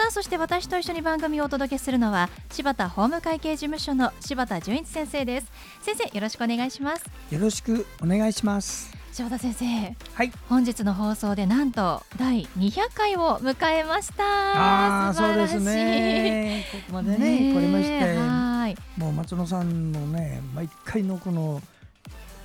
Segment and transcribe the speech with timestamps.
[0.00, 5.52] さあそして私と一緒に番組をお届けするのは柴田法務会計事務所の柴田純一先生です。
[5.82, 7.04] 先生よろしくお願いします。
[7.30, 8.96] よろしくお願いします。
[9.12, 9.66] 柴田先生
[10.14, 10.32] はい。
[10.48, 14.24] 本日の放送でなんと第200回を迎えました。
[14.24, 16.64] ああそうですね。
[16.72, 18.16] ここまでねねまして。
[18.16, 18.76] はい。
[18.96, 21.60] もう松野さんのね毎回のこの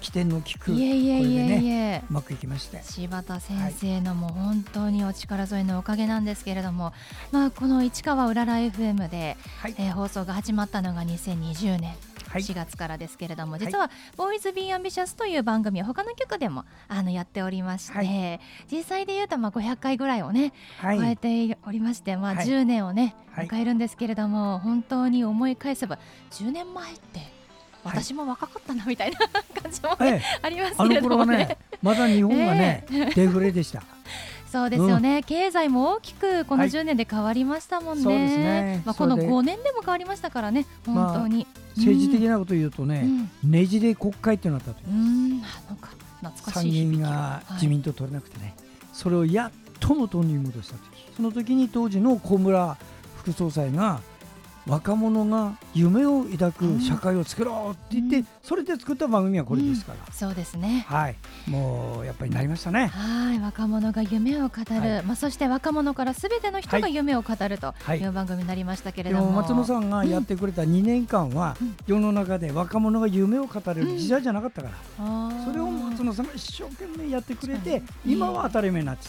[0.05, 2.79] 起点の利くいえいえいえいえ、うまくいきまして。
[2.83, 6.93] 柴田先生のもう本当にお力添えのおかげなんですけれども、
[7.31, 9.75] まあ、この市川うらら FM で、はい。
[9.79, 11.95] えー放送が始まったのが2020年
[12.27, 12.41] はい。
[12.41, 13.59] 4月からですけれども、い。
[13.59, 18.39] 実は「ボーイズ・ビー・アンビシャス」という番組は他の局でもあのやっておりまして、は
[18.71, 20.99] 実際でいうとまあ500回ぐらいをね、はい。
[20.99, 22.45] 超えておりまして、まあ、はい。
[22.45, 23.47] 10年をね、はい。
[23.47, 25.97] 迎えるんですけれども本当に思い返せば
[26.29, 27.34] 10年前ってはい
[27.85, 29.19] 私も若かったなみたいな
[29.61, 30.21] 感じも、ねええ。
[30.41, 31.25] ありますあのけれどもね。
[31.25, 33.83] 頃はねまだ日本がねデフレでした。
[34.51, 38.03] そうですよね、経済も大きくこのはい10年で変わりましたもんね。
[38.03, 38.81] そうですね。
[38.85, 39.33] まあ、このそれで。
[39.33, 41.45] 5年でも変わりましたからね、本当に。
[41.75, 43.01] 政治的なこと言うとね
[43.43, 43.51] うん。
[43.51, 44.93] ねじれ国会っていうのがあったとう。
[44.93, 45.03] ん、う
[45.35, 45.43] ん。
[45.43, 45.89] あなんか
[46.21, 48.55] 懐か参しい響き議院が自民党取れなくてね。
[48.93, 50.81] それをやっと元に戻した時
[51.17, 52.77] その時に当時の小村
[53.17, 54.01] 副総裁が
[54.67, 58.27] 若者が夢を抱く社会を作ろうって言って、うん。
[58.41, 60.85] それで作った番組はこれですから、そうですね。
[60.87, 61.15] はい。
[61.47, 62.87] もうやっぱりなりましたね。
[62.87, 65.03] はい、若者が夢を語る、はい。
[65.03, 66.95] まあ、そして若者からすべての人がはい。
[66.95, 67.99] 夢を語るとはい。
[67.99, 69.31] いう番組になりましたけれでども。
[69.31, 71.75] も松野さんがやってくれた2年間は、うん。
[71.85, 79.07] 世の中で若者が夢を語れる時代じゃなかったから、それを松野さんが一生懸命やってくれて今は当たり前になって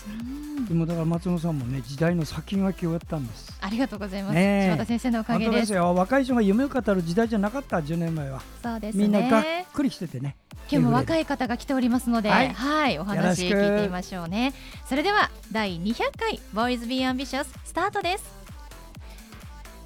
[0.69, 4.35] でもだから松野さんもね時代の先駆けをやったんですありがとうございます。
[4.35, 5.51] ねえ柴田先生のおかげで。
[5.51, 9.03] ですすよ若い人が夢を語る時代じゃなかった10年前はそうですね。
[9.03, 9.43] みんながっ
[9.73, 10.37] くりしててね
[10.71, 14.55] 今日も若い方が来ておりますので、は、はいいお話聞いてみましょうね。
[14.89, 18.25] それでは第200回ボーイズビーアンビシャススタートです。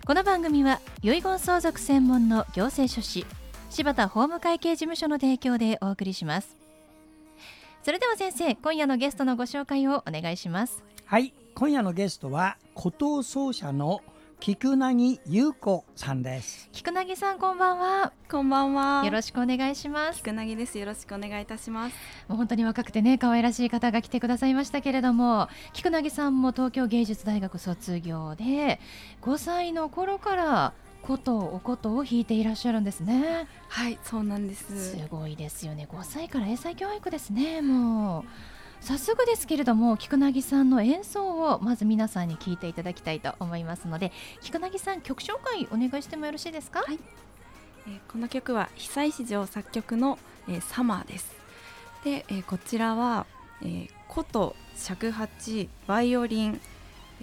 [0.04, 3.24] この番組は遺言相続専門の行政書士
[3.70, 6.56] 柴田法務会計事務所の提供でお送りします。
[7.82, 10.84] それでは先生、今夜のゲストのご紹介をお願いします。
[11.06, 14.00] はい今夜のゲストは古藤奏者の
[14.38, 18.12] 菊薙優子さんです菊薙さんこんばんは。
[18.30, 19.02] こんばんは。
[19.04, 20.18] よろしくお願いします。
[20.18, 20.78] 菊薙です。
[20.78, 21.96] よろしくお願いいたします。
[22.28, 28.78] もう本当に若くてね可愛らしい方が来てくださいましたけれども菊薙さんも東京芸術大学卒業で
[29.22, 33.46] 5歳の頃から琴お琴を弾いていらっしゃるんですね。
[33.68, 34.92] はい、そうなんです。
[34.92, 35.88] すごいですよね。
[35.90, 38.24] 5歳から英才教育ですねもう。
[38.80, 44.10] 早速ですけれども菊薙さんの演奏をまず皆さんに聞いていただきたいと思いますので
[44.40, 46.98] 菊薙さん曲紹介お願いしてもよろしいですか、はい。
[47.86, 50.18] えーこの曲は久石譲作曲の、
[50.48, 51.30] えーサマーです。
[52.04, 53.26] で、えーこちらは、
[53.62, 56.60] えー琴、尺八、バイオリン、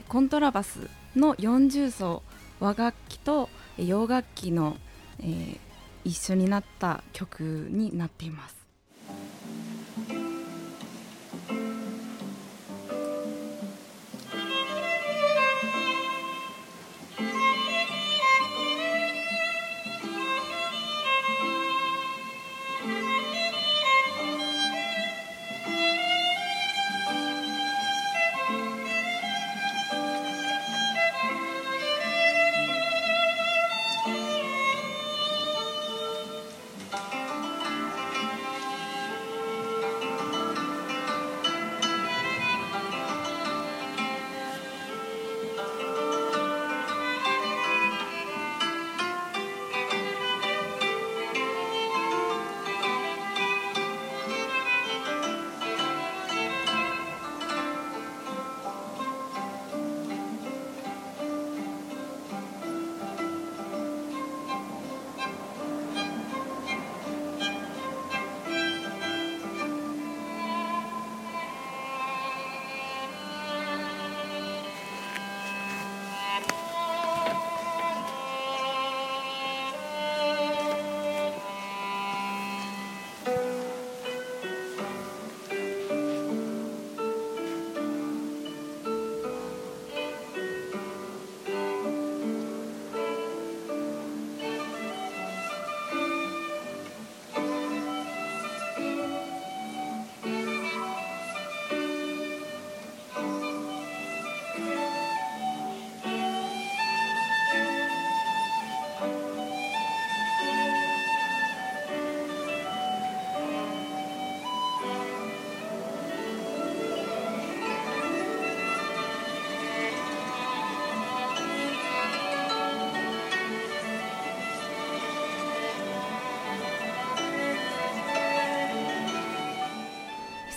[0.08, 2.22] コントラバスの40奏
[2.60, 4.78] 和楽器と洋楽器の、
[5.20, 5.60] えー
[6.08, 8.56] 一緒になった曲になっています。「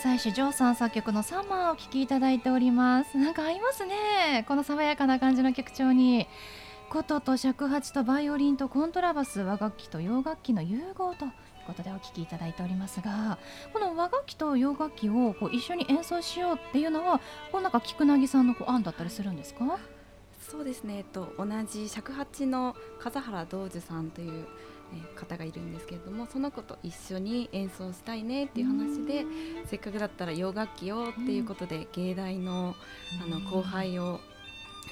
[0.03, 3.19] 久石譲さん作曲のサマーをお聴きいただいております。
[3.19, 4.47] なんか合いますね。
[4.49, 6.27] この爽やかな感じの曲調に。
[6.89, 11.33] 琴と尺八とバイオリンとコントラバス和楽器と洋楽器の融合という
[11.67, 13.39] ことでお聴きいただいておりますが
[13.75, 17.21] この和楽器と洋楽器をこう一緒に演奏しようっていうのは
[17.53, 19.79] こうなんか菊凪さんのこう案だったりするんですか？
[20.41, 24.49] そうですね、えっと、同じ尺八の風原道樹さんという、
[25.17, 29.25] 方がいるんですけれどもその子と一緒に演奏したいねっていう話で
[29.67, 32.75] せっかくだったら洋楽器をっていうことで芸大の
[33.23, 34.21] あの後輩を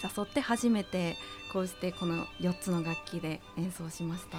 [0.02, 1.16] 誘って初めて
[1.52, 4.38] こうしてこの4つの楽器で演奏しました。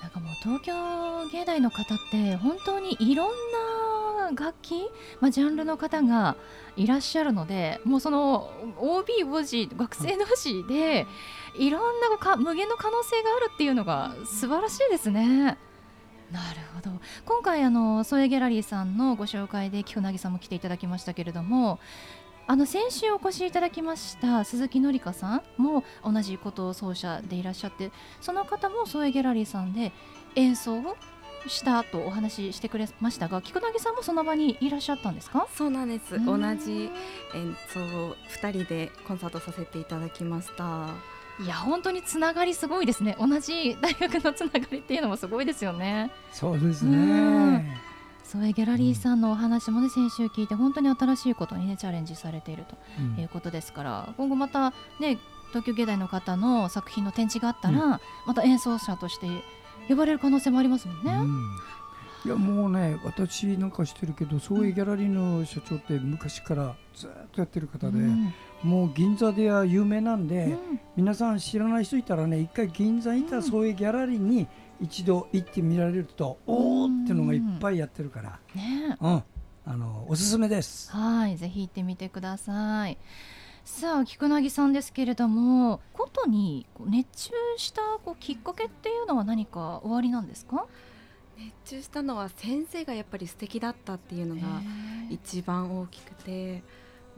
[0.00, 3.34] なんかもう東京芸大の方って本当にいろんな
[4.34, 4.90] 楽器、
[5.20, 6.36] まあ、ジャンルの方が
[6.76, 11.06] いらっしゃるのでもうその OB 王子学生同士で
[11.58, 15.58] いろんなか無限の可能性があるっていうのが素晴らしいですね。
[16.30, 16.90] なるほど
[17.24, 21.80] 今回あのソエギャラリーさんのご紹介で菊凪さんも来ていただきましたけれども
[22.46, 29.92] あの先週お越しいただきました鈴木紀香さんも同じことを奏者でいらっしゃってその方もソエギャラリーさんで
[30.34, 30.96] 演奏を
[31.46, 35.46] したとお話ししてくれましたが菊凪さんもその場にいらっしゃったんですか？
[35.54, 36.16] そうなんです。
[36.16, 36.24] うん。
[36.24, 36.90] 同じ
[37.34, 40.88] 演奏を2人でコンサートさせていただきました。
[41.40, 43.16] いや本当につながりすごいですね。
[43.20, 46.10] 同じ大学のつながりっていうのもすごいですよね。
[46.32, 47.54] そうですうん。
[47.54, 47.78] ね。
[48.24, 53.22] ソエギャラリーさんのお話もね先週聞いて本当に新しいことにねチャレンジされているとうん。
[53.22, 55.18] いうことですから今後またね
[55.50, 59.26] 東京芸大の方の作品の展示があったら、また演奏者として
[59.88, 61.12] 呼ばれる可能性もありますもんね。
[61.12, 61.58] うん。
[62.24, 68.32] いやもうね私なんかしてるけどそういうギャラリーの社長って昔からずっとやってる方で、うん。
[68.62, 70.80] もう銀座では有名なんで、うん。
[70.96, 74.46] 皆さん知らない人いたらね一回銀座にいたそういうギャラリーに
[74.80, 79.22] 一度行ってみられると、おーっていうのがいっぱいやってるから、ねうん、
[79.66, 80.92] あのおすすめです。
[80.92, 82.96] はいぜひ行ってみてください。
[83.70, 90.66] さあ菊凪さんですけれどもことに熱中したこうきっかけっていうのは何かおありなんですか？
[91.38, 94.40] 熱中したのは先生がやっぱり素敵だったっていうのが
[95.10, 96.62] 一番大きくて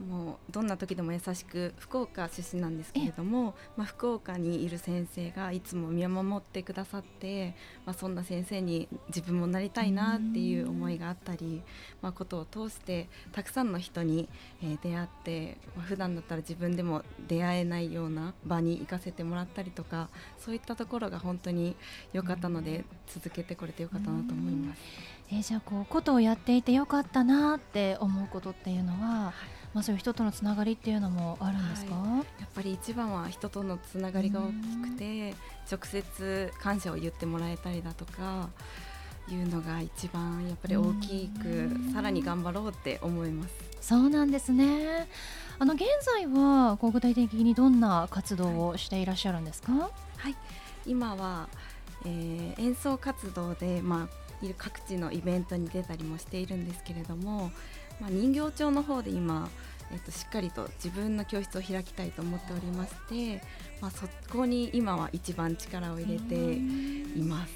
[0.01, 7.55] もうどんな時でも優しく福岡出身なんですけれども、まあ、福岡にいる先生がいつも見守ってくださって、
[7.85, 11.61] まあ、そんな先生に自分もなりたいなっていう思いがあったり、
[12.01, 14.27] まあ、ことを通してたくさんの人に、
[14.61, 21.75] えー出会って、まあ、普段だったら自分でも出会えないような場に行かせてもらったりとかそういったところが本当に
[22.13, 24.81] 良かったので続けてこれてよかったなと思います。
[25.31, 29.33] えーじゃあこうことをやっていてよかったなって思うことっていうのは、
[29.73, 31.95] まあ、そういう人とのつながりっていうのもあるんですか、
[32.39, 35.33] やっぱり一番は人とのつながりが大きくて
[35.71, 38.49] 直接感謝を言ってもらえたりだとか
[39.29, 43.53] いうのが一番やっぱり大きくさらに頑張ろうって思います。
[43.79, 45.07] そうなんですね。
[45.57, 49.71] あの現在はこう具体的にどんな活動をしていらっしゃるんですか、
[50.17, 50.35] はい、
[50.87, 51.47] 今は、
[52.03, 57.51] えー演奏活動で、まあ、各地のイベントに出たりもしているんですけれども、
[58.01, 59.47] まあ、人形町の方で今、
[59.91, 63.43] えっと、しっかりと自分の教室を開きたいと思っておりまして、
[63.79, 67.53] まあ、そこに今は一番力を入れています。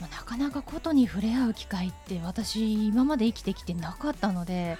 [0.00, 4.78] まあ、なかなかことに触れ合う機会って私今まで生きてきてなかったので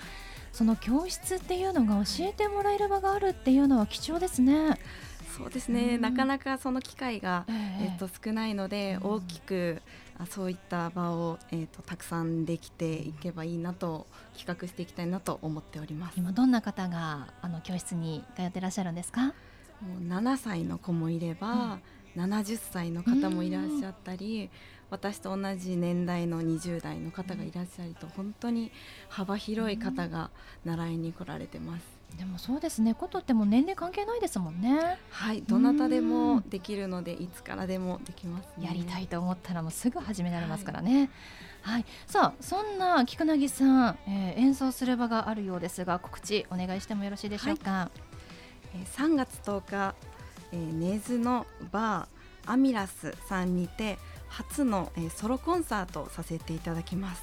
[0.52, 4.78] その教室っていうのが教えてもらえる場があるっていうのは貴重ですね。
[5.36, 6.00] そうですね、うん。
[6.00, 7.94] なかなかその機会が、ええ。
[7.94, 9.10] っと、少ないので、うん。
[9.12, 9.82] 大きく
[10.18, 14.06] あそういった場を、えっと、たくさんできていけばいいなと
[14.36, 16.18] 企画していきたいなと思っております。
[16.18, 19.26] 今どんな方があの教室に通ってらっしゃるんですか？
[19.26, 19.32] も
[20.00, 21.78] う7歳の子もいれば、
[22.16, 24.50] 70歳の方もいらっしゃったり、
[24.90, 28.72] 私と同じ年代の20代の方がいらっしゃると、本当に
[29.08, 30.30] 幅広い方が
[30.64, 31.97] 習いに来られてます。
[32.16, 38.66] でもそうですねことってもう年齢関係ないですもんねはい、どなたでもできるので、いつからでもできます、ね。
[38.66, 41.10] やりたいと思ったらもうすぐ始められますからね。
[41.62, 47.90] はい、さあそんな菊凪さん、えー演奏する場があるようですが告知お願いしてもよろしいでしょうか？
[48.74, 49.94] えー3月10日、
[50.52, 53.98] えー、根津のバーアミラスさんにて
[54.28, 57.22] 初の、えーソロコンサートをさせていただきます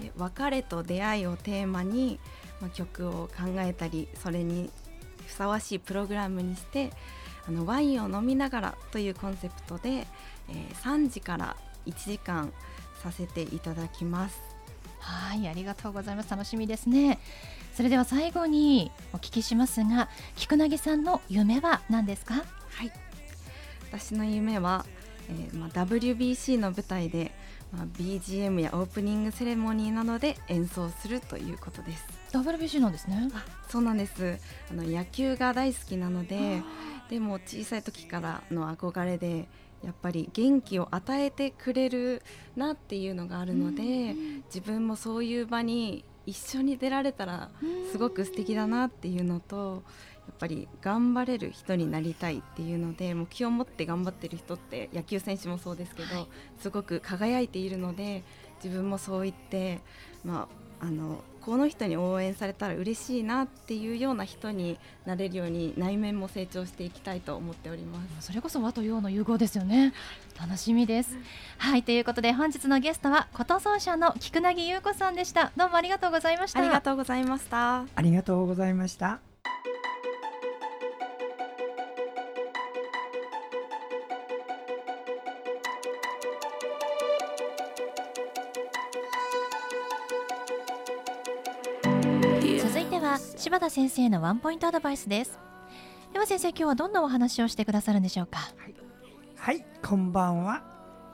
[0.00, 2.18] で別れと出会いをテーマに、
[2.60, 4.70] まあ、曲を考えたりそれに
[5.26, 6.90] ふさわしいプログラムにして
[7.48, 12.52] あのワインを飲みながらというコンセプトで、えー3時から1時間
[13.02, 14.38] させていただきます
[14.98, 16.30] はい、ありがとうございます。
[16.30, 17.18] 楽しみですね。
[17.74, 22.34] それでは最後にお聞きしますが、菊凪さんの夢は何ですか？
[22.34, 22.92] はい、
[23.90, 24.84] 私の夢は、
[25.30, 27.32] えーまあ、WBC の舞台で
[27.72, 32.04] まあ、BGM やオープニングセレモニーなどで演奏するということです。
[32.32, 33.30] WBC なんですね。
[33.32, 34.38] あそうなんです。
[34.70, 36.62] あの野球が大好きなので
[37.08, 39.46] でも小さい時からの憧れで
[39.84, 42.22] やっぱり元気を与えてくれる
[42.56, 44.14] なっていうのがあるので
[44.46, 47.50] 自分もそういう場に一緒に出られたら
[47.90, 49.82] すごく素敵だなっていうのと
[50.30, 56.28] やっぱり頑張れる人になりたいっていうので目標を持って頑張ってる人って野球選手もそうですけど、
[56.60, 58.22] すごく輝いているので
[58.62, 59.80] 自分もそう言って、
[60.24, 60.46] ま
[60.80, 68.28] あ、あのこの人に応援されたら嬉しいなっていうような人になれるように内面も成長していきたいと思っております。
[68.28, 69.92] それこそ和と洋の融合ですよね。
[70.40, 71.18] 楽しみです。
[71.58, 71.82] はい。
[71.82, 75.50] ということで本日のゲストは琴奏者の菊凪優子さんでした。
[75.56, 76.60] どうもありがとうございました。
[76.60, 77.84] ありがとうございました。
[77.94, 79.29] ありがとうございました
[93.40, 95.38] 柴田先生のワンポイントアドバイスです。
[96.12, 98.38] では先生今日はどんなお話をしてくださるんでしょうか？
[99.34, 99.64] はい。
[99.82, 100.62] こんばんは。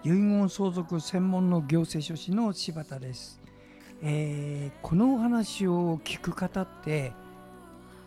[0.02, 3.40] 遺言相続専門の行政書士の柴田です、
[4.02, 7.12] えーこのお話を聞く方って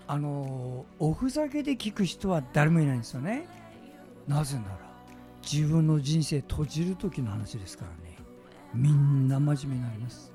[0.05, 3.47] あのおふざけで聞く人は誰もいないんですよね。
[4.27, 4.79] なぜなら
[5.49, 8.17] 自分の人生閉じる時の話ですからね。
[8.73, 10.33] みんな真面目になります。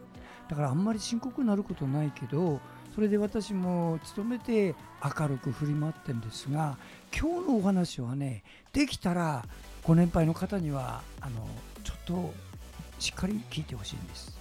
[0.48, 2.60] だからあんまり深刻になることないけど
[2.94, 6.78] それで私も努めて明るく振り回ってるんですが
[7.12, 9.44] 今日のお話はねできたら
[9.82, 11.46] ご年配の方にはあの
[11.82, 12.32] ちょっと
[13.00, 14.38] しっかり聞いてほしいんです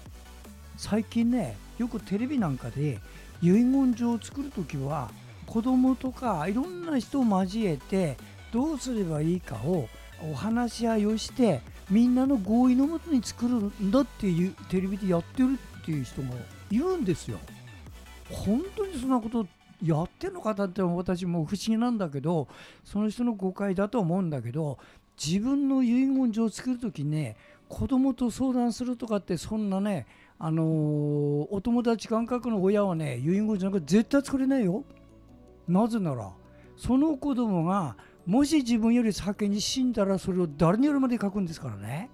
[0.78, 3.00] 最近ねよくテレビなんかで
[3.42, 5.10] 遺言状を作るときは
[5.48, 8.18] 子供とかいろんな人を交えて
[8.52, 9.90] どうすればいいかを
[10.32, 16.36] お話し合いをしてみんなの合意のもとに作るんだっていうテレビでやってるっていう人も
[16.70, 17.40] いるんですよ。
[18.34, 19.46] 本当にそんなこと
[19.84, 22.48] やってるのかなって私も不思議なんだけど
[22.84, 24.78] その人の誤解だと思うんだけど
[25.22, 27.36] 自分の遺言状を作るときね
[27.68, 30.06] 子供と相談するとかってそんなね
[30.40, 34.84] あのーお友達感覚の親はね遺言状なんか絶対作れないよ。
[35.68, 36.32] なぜなら
[36.76, 42.10] その子供がもし自分より先に死んだらそれを誰によるまで書くんですからね。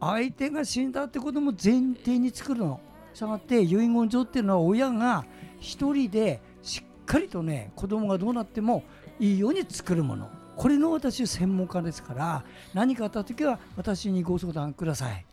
[0.00, 2.80] 相手が死んだってことも前提に作るの。
[3.18, 5.24] したがって遺言状っていうのは親が
[5.58, 8.84] 一人でしっかりとね子供がどうなっても
[9.18, 10.30] いいように作るもの。
[10.56, 12.42] これの私専門家ですから
[12.74, 15.26] 何かあった時は私にご相談ください。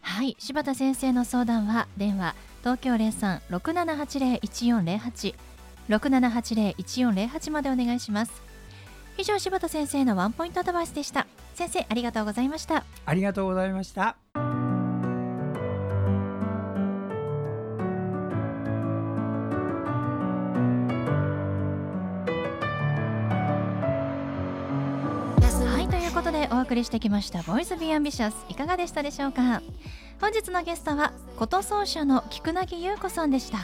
[0.00, 5.34] はい柴田先生の相談は電話東京0367801408
[5.88, 8.42] 6780-1408までお願いします。
[9.18, 11.28] 以上柴田先生のワンポイントアドバイスでした。
[11.54, 12.84] 先生ありがとうございました。
[13.06, 14.16] ありがとうございました
[26.40, 29.60] でお送りしてきました「Boys be ambitious いかがでしたでしょうか？
[30.22, 33.58] 本日のゲストは琴奏者の菊凪ゆうこさんでした。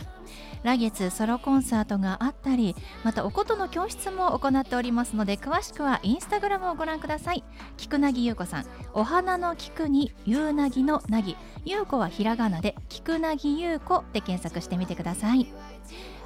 [0.62, 7.44] 来月ソロコンサートがあったりまたお琴の教室も行っておりますので詳しくはインスタグラムをご覧ください。
[7.78, 8.66] 菊凪優子さん。
[8.92, 11.34] お花の菊に夕なぎのなぎ。
[11.64, 15.50] 優子はひらがなで菊凪優子で検索してみてください。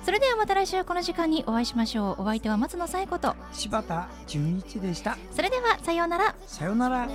[0.02, 2.22] それではまた来週この時間にお会いしましょう。
[2.22, 3.36] お相手は松野紗子と。
[3.52, 5.18] 柴田純一でした。
[5.30, 6.34] それではさようなら。
[6.46, 7.06] さようなら。